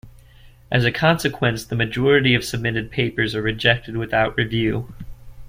[0.71, 4.91] As a consequence, the majority of submitted papers are rejected without review.